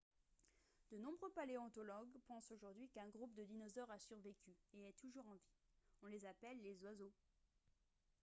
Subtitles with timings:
[0.89, 5.35] de nombreux paléontologues pensent aujourd'hui qu'un groupe de dinosaures a survécu et est toujours en
[5.35, 5.53] vie
[6.01, 7.13] on les appelle les oiseaux